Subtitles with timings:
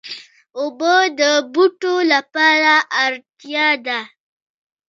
[0.59, 1.21] اوبه د
[1.53, 2.73] بوټو لپاره
[3.05, 3.99] اړتیا ده.